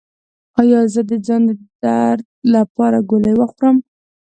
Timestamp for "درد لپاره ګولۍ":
1.83-3.33